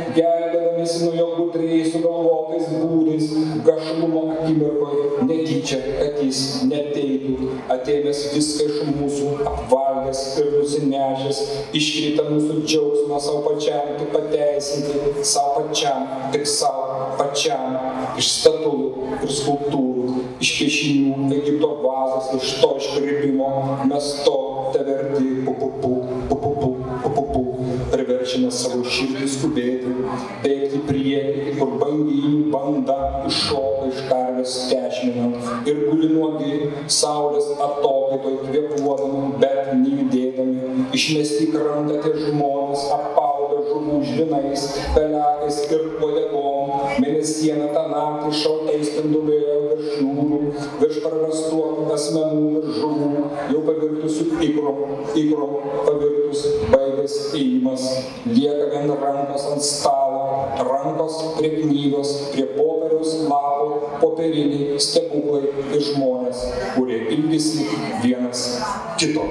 [0.86, 3.30] gelbėdamėsi nuo jo gudriai sugalvotais būdais,
[3.66, 11.40] gašlumo akimirkoje, netyčia, kad jis neteitų, atėmęs viską iš mūsų, apvalgęs ir nusinešęs,
[11.74, 17.78] iškrita mūsų džiaugsmą savo pačiam, tik pateisinti, savo pačiam, tik savo pačiam,
[18.18, 23.50] iš statulų ir skulptūrų, iš piešinių, Egipto vazos, iš to iškreipimo,
[23.90, 24.38] mes to
[24.74, 25.94] te verti, pupupu,
[26.30, 26.55] pupupu, pupupu,
[28.26, 29.92] priverčiame savo širdį skubėti,
[30.42, 32.96] bėgti priekį, kur banginių banda
[33.28, 35.28] iššoka iš karvės tešminio
[35.70, 43.35] ir guli nuogi saulės atokaitoj kvėpuodami, bet nejudėdami, išmesti krantą tie žmonės, apaugę
[43.76, 46.72] žuvų žvinais, pelekais ir uodegom,
[47.02, 50.40] mėnesiena tą naktį šaltai spindulėjo virš jūrų,
[50.80, 51.62] virš prarastų
[51.96, 53.10] asmenų ir žuvų,
[53.52, 54.82] jau pavirtusių ikrom,
[55.22, 55.56] ikrom
[55.86, 57.82] pavirtus baigė ilgas ėjimas,
[58.26, 66.46] lieka vien rankos ant stalo, rankos prie knygos, prie popieriaus lapo, popieriniai stebuklai ir žmonės,
[66.74, 67.68] kurie ilgisi
[68.02, 68.48] vienas
[68.98, 69.26] kito.